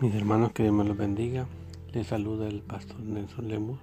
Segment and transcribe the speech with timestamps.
[0.00, 1.46] Mis hermanos, que Dios me los bendiga.
[1.92, 3.78] Les saluda el pastor Nelson Lemus.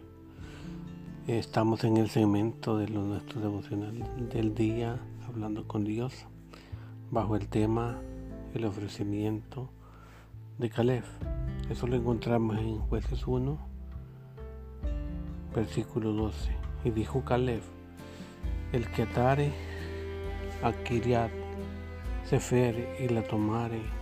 [1.28, 6.26] Estamos en el segmento de los nuestros devocionales del día, hablando con Dios,
[7.12, 8.02] bajo el tema
[8.56, 9.70] el ofrecimiento
[10.58, 11.04] de Caleb.
[11.70, 13.56] Eso lo encontramos en Jueces 1,
[15.54, 16.52] versículo 12.
[16.84, 17.62] Y dijo Caleb,
[18.72, 19.52] el que atare
[20.64, 21.30] a Kiriat
[22.26, 23.97] Sefer y la tomare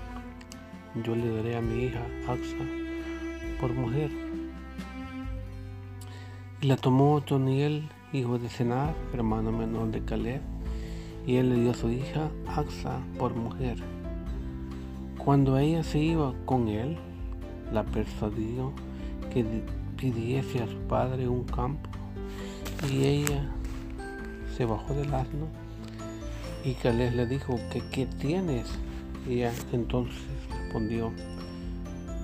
[1.04, 2.66] yo le daré a mi hija Axa
[3.60, 4.10] por mujer.
[6.62, 10.42] Y la tomó Toniel, hijo de Senar, hermano menor de Caleb,
[11.28, 13.78] y él le dio a su hija Axa por mujer.
[15.18, 16.98] Cuando ella se iba con él,
[17.74, 18.72] la persuadió
[19.34, 19.44] que
[19.98, 21.90] pidiese a su padre un campo,
[22.90, 23.50] y ella
[24.56, 25.48] se bajó del asno,
[26.64, 28.68] y Caleb le dijo que qué tienes,
[29.28, 30.35] y ella entonces
[30.76, 31.14] respondió,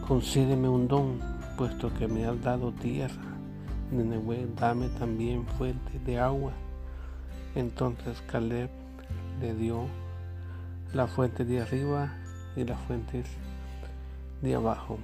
[0.06, 1.20] concédeme un don,
[1.58, 3.16] puesto que me has dado tierra.
[3.92, 6.52] Nenehue, dame también fuente de agua.
[7.56, 8.70] Entonces Caleb
[9.40, 9.86] le dio
[10.94, 12.14] la fuente de arriba
[12.58, 13.26] y las fuentes
[14.42, 15.00] de abajo.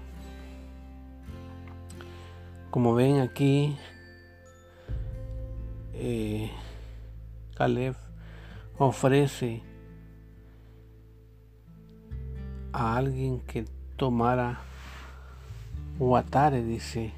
[2.69, 3.77] Como ven aquí,
[5.93, 6.51] eh,
[7.55, 7.95] Caleb
[8.77, 9.63] ofrece
[12.77, 14.59] a alguien que tomara
[15.97, 17.11] o atare, dice,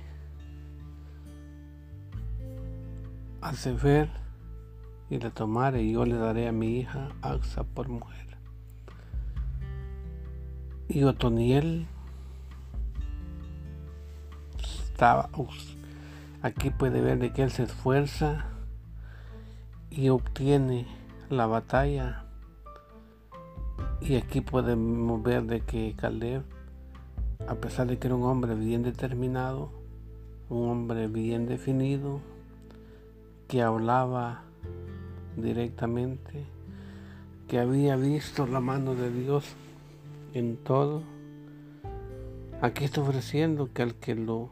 [3.41, 4.09] a Sefer
[5.09, 8.37] y la tomare y yo le daré a mi hija Axa por mujer.
[10.87, 11.87] Y Otoniel
[14.85, 15.29] estaba,
[16.41, 18.45] aquí puede ver de que él se esfuerza
[19.89, 20.87] y obtiene
[21.29, 22.28] la batalla
[24.01, 26.43] y aquí podemos ver de que Caleb,
[27.47, 29.71] a pesar de que era un hombre bien determinado,
[30.49, 32.21] un hombre bien definido,
[33.47, 34.43] que hablaba
[35.35, 36.45] directamente,
[37.47, 39.45] que había visto la mano de Dios
[40.33, 41.01] en todo,
[42.61, 44.49] aquí está ofreciendo que al que lo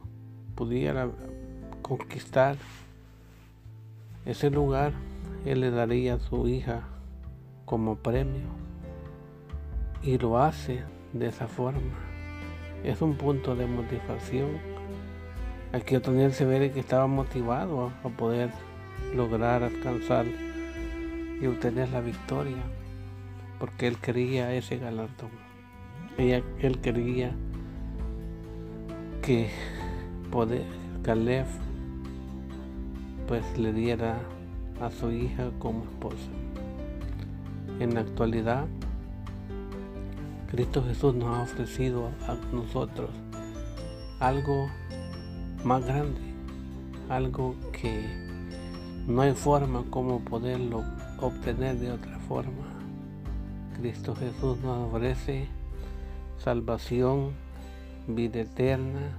[0.56, 1.10] pudiera
[1.82, 2.58] conquistar
[4.26, 4.92] ese lugar,
[5.46, 6.82] él le daría a su hija
[7.66, 8.67] como premio
[10.04, 11.80] y lo hace de esa forma.
[12.84, 14.50] Es un punto de motivación.
[15.74, 18.52] Aquí Otoniel se ve que estaba motivado a poder
[19.16, 20.26] lograr alcanzar
[21.42, 22.64] y obtener la victoria,
[23.60, 25.32] porque él quería ese galardón.
[26.18, 27.32] Ella, él quería
[29.22, 29.50] que
[30.32, 30.66] poder,
[31.04, 31.46] Caleb
[33.28, 34.20] pues le diera
[34.82, 36.30] a su hija como esposa.
[37.80, 38.66] En la actualidad,
[40.50, 43.10] Cristo Jesús nos ha ofrecido a nosotros
[44.20, 44.70] algo
[45.66, 46.22] más grande,
[47.10, 48.06] algo que
[49.08, 50.86] no hay forma como poderlo
[51.20, 52.66] obtener de otra forma.
[53.78, 55.48] Cristo Jesús nos ofrece
[56.38, 57.32] salvación,
[58.08, 59.18] vida eterna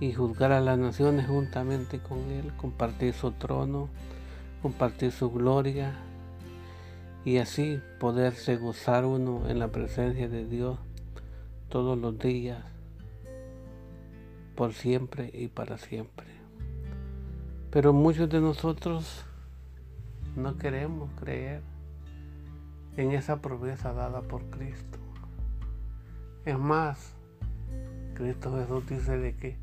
[0.00, 3.88] y juzgar a las naciones juntamente con Él, compartir su trono,
[4.62, 5.94] compartir su gloria
[7.24, 10.78] y así poderse gozar uno en la presencia de Dios
[11.68, 12.62] todos los días,
[14.54, 16.26] por siempre y para siempre.
[17.70, 19.24] Pero muchos de nosotros
[20.36, 21.62] no queremos creer
[22.96, 24.98] en esa promesa dada por Cristo.
[26.44, 27.14] Es más,
[28.14, 29.56] Cristo Jesús dice de que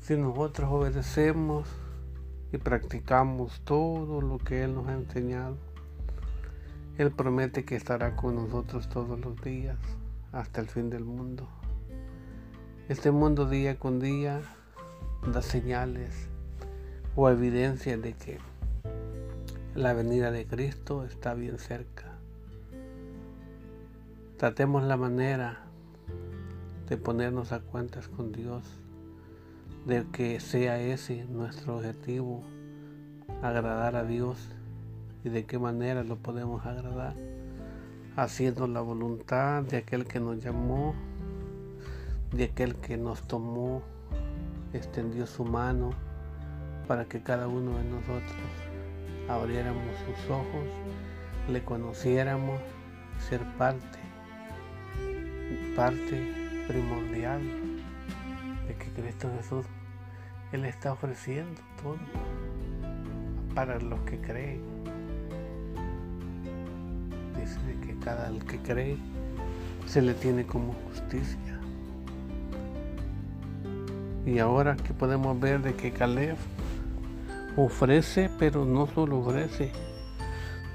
[0.00, 1.68] si nosotros obedecemos
[2.52, 5.56] y practicamos todo lo que Él nos ha enseñado,
[6.98, 9.78] él promete que estará con nosotros todos los días
[10.30, 11.48] hasta el fin del mundo.
[12.88, 14.42] Este mundo día con día
[15.32, 16.28] da señales
[17.16, 18.38] o evidencia de que
[19.74, 22.12] la venida de Cristo está bien cerca.
[24.36, 25.60] Tratemos la manera
[26.88, 28.64] de ponernos a cuentas con Dios,
[29.86, 32.42] de que sea ese nuestro objetivo,
[33.40, 34.50] agradar a Dios
[35.24, 37.14] y de qué manera lo podemos agradar,
[38.16, 40.94] haciendo la voluntad de aquel que nos llamó,
[42.32, 43.82] de aquel que nos tomó,
[44.72, 45.90] extendió su mano
[46.88, 48.22] para que cada uno de nosotros
[49.28, 50.66] abriéramos sus ojos,
[51.48, 52.60] le conociéramos,
[53.18, 53.98] ser parte,
[55.76, 57.40] parte primordial
[58.66, 59.66] de que Cristo Jesús,
[60.50, 61.98] Él está ofreciendo todo
[63.54, 64.81] para los que creen
[67.66, 68.96] de que cada el que cree
[69.86, 71.58] se le tiene como justicia.
[74.24, 76.36] Y ahora que podemos ver de que Caleb
[77.56, 79.72] ofrece, pero no solo ofrece,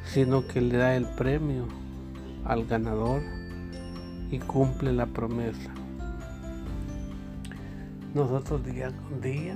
[0.03, 1.67] sino que le da el premio
[2.45, 3.21] al ganador
[4.29, 5.71] y cumple la promesa.
[8.13, 9.55] Nosotros día con día,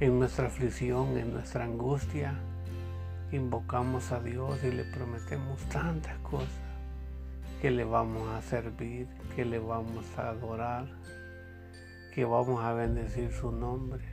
[0.00, 2.38] en nuestra aflicción, en nuestra angustia,
[3.32, 6.48] invocamos a Dios y le prometemos tantas cosas
[7.60, 9.06] que le vamos a servir,
[9.36, 10.86] que le vamos a adorar,
[12.14, 14.04] que vamos a bendecir su nombre.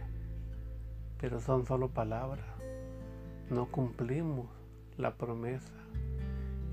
[1.19, 2.45] Pero son solo palabras.
[3.49, 4.47] No cumplimos
[4.97, 5.73] la promesa.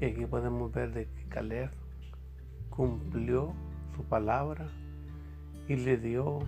[0.00, 1.70] Y aquí podemos ver de que Caleb
[2.68, 3.54] cumplió
[3.94, 4.66] su palabra
[5.68, 6.40] y le dio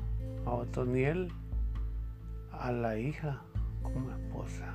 [0.44, 1.32] a Otoniel
[2.52, 3.42] a la hija
[3.82, 4.75] como esposa.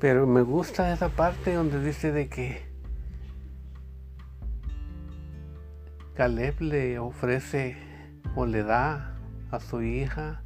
[0.00, 2.62] Pero me gusta esa parte donde dice de que
[6.14, 7.76] Caleb le ofrece
[8.36, 9.16] o le da
[9.50, 10.42] a su hija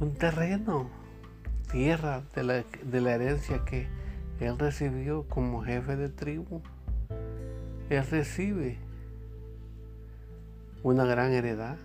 [0.00, 0.90] un terreno,
[1.70, 3.88] tierra de la, de la herencia que
[4.40, 6.62] él recibió como jefe de tribu.
[7.88, 8.78] Él recibe
[10.82, 11.78] una gran heredad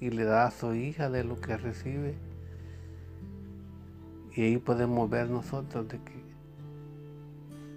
[0.00, 2.14] y le da a su hija de lo que recibe.
[4.34, 6.20] Y ahí podemos ver nosotros de que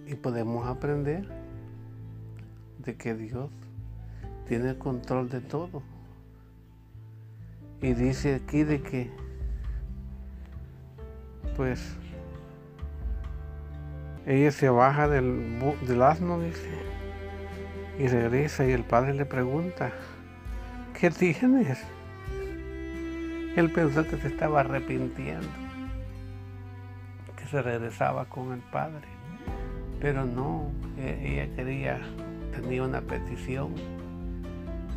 [0.05, 1.27] y podemos aprender
[2.79, 3.49] de que Dios
[4.47, 5.81] tiene el control de todo.
[7.81, 9.09] Y dice aquí de que
[11.55, 11.95] pues
[14.25, 16.69] ella se baja del, del asno, dice,
[17.99, 19.91] y regresa y el padre le pregunta,
[20.99, 21.79] ¿qué tienes?
[23.55, 25.47] Él pensó que se estaba arrepintiendo,
[27.53, 29.05] se regresaba con el padre,
[30.01, 32.01] pero no, e-, ella quería,
[32.51, 33.75] tenía una petición,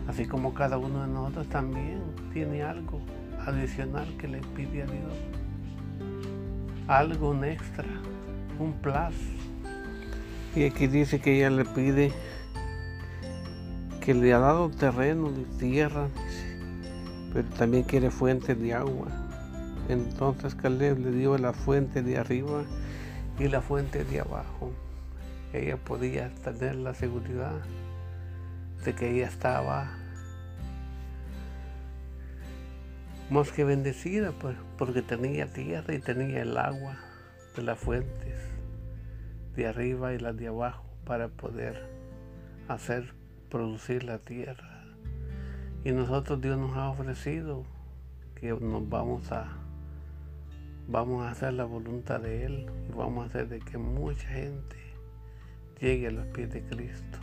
[0.08, 2.00] así como cada uno de nosotros también
[2.32, 3.02] tiene algo
[3.46, 5.12] adicional que le pide a Dios,
[6.88, 7.84] algo, extra,
[8.58, 9.14] un plus.
[10.54, 12.10] Y aquí dice que ella le pide
[14.00, 16.08] que le ha dado terreno de tierra,
[17.34, 19.08] pero también quiere fuentes de agua.
[19.88, 22.64] Entonces Caleb le dio la fuente de arriba
[23.38, 24.72] y la fuente de abajo.
[25.52, 27.54] Ella podía tener la seguridad
[28.84, 29.90] de que ella estaba
[33.30, 36.96] más que bendecida, pues, porque tenía tierra y tenía el agua
[37.56, 38.40] de las fuentes
[39.54, 41.88] de arriba y las de abajo para poder
[42.68, 43.14] hacer
[43.50, 44.84] producir la tierra.
[45.84, 47.64] Y nosotros Dios nos ha ofrecido
[48.34, 49.65] que nos vamos a
[50.88, 54.76] vamos a hacer la voluntad de Él y vamos a hacer de que mucha gente
[55.80, 57.18] llegue a los pies de Cristo.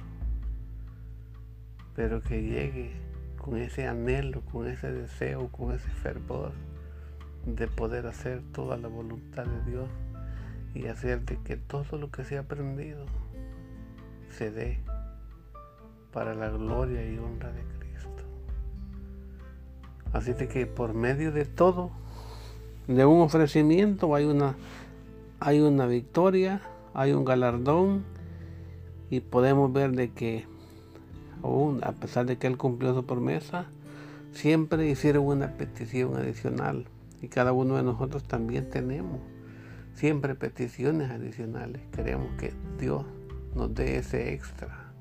[1.95, 2.92] Pero que llegue
[3.38, 6.51] con ese anhelo, con ese deseo, con ese fervor
[7.45, 9.89] de poder hacer toda la voluntad de Dios
[10.74, 13.06] y hacer de que todo lo que se ha aprendido
[14.30, 14.80] se dé
[16.12, 18.24] para la gloria y honra de Cristo.
[20.13, 21.92] Así de que por medio de todo,
[22.88, 24.56] de un ofrecimiento hay una,
[25.39, 26.62] hay una victoria,
[26.94, 28.03] hay un galardón
[29.10, 30.46] y podemos ver de que
[31.41, 33.67] aún a pesar de que él cumplió su promesa,
[34.31, 36.86] siempre hicieron una petición adicional
[37.22, 39.19] y cada uno de nosotros también tenemos
[39.93, 41.81] siempre peticiones adicionales.
[41.91, 43.05] Queremos que Dios
[43.55, 44.91] nos dé ese extra,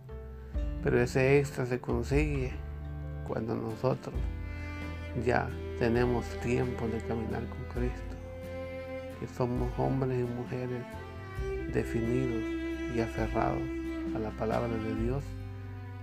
[0.83, 2.53] pero ese extra se consigue
[3.27, 4.15] cuando nosotros
[5.25, 5.49] ya
[5.79, 8.15] tenemos tiempo de caminar con Cristo,
[9.19, 10.83] que somos hombres y mujeres
[11.73, 12.43] definidos
[12.95, 13.63] y aferrados
[14.15, 15.25] a la palabra de Dios,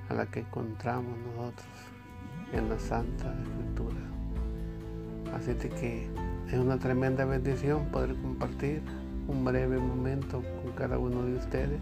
[0.10, 1.68] a la que encontramos nosotros
[2.54, 4.00] en la Santa Escritura.
[5.36, 6.08] Así que
[6.48, 8.82] es una tremenda bendición poder compartir
[9.28, 11.80] un breve momento con cada uno de ustedes.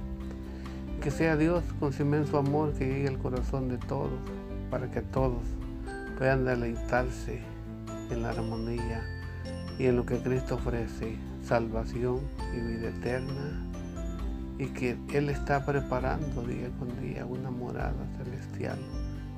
[1.01, 4.20] Que sea Dios con su inmenso amor que llegue al corazón de todos,
[4.70, 5.44] para que todos
[6.17, 7.41] puedan deleitarse
[8.09, 9.03] en la armonía
[9.79, 12.21] y en lo que Cristo ofrece, salvación
[12.55, 13.63] y vida eterna,
[14.57, 18.79] y que Él está preparando día con día una morada celestial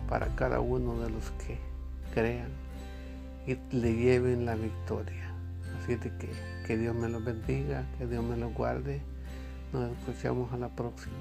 [0.08, 1.58] para cada uno de los que
[2.14, 2.50] crean
[3.46, 5.34] y le lleven la victoria.
[5.82, 6.30] Así de que
[6.70, 9.02] que Dios me los bendiga, que Dios me los guarde.
[9.74, 11.16] Nos escuchamos a la próxima.